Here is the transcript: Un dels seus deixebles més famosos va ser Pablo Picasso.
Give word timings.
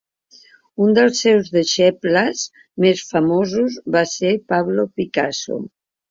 Un 0.83 0.93
dels 0.99 1.19
seus 1.25 1.49
deixebles 1.57 2.41
més 2.85 3.03
famosos 3.09 3.75
va 3.97 4.01
ser 4.13 4.31
Pablo 4.55 4.87
Picasso. 5.01 5.59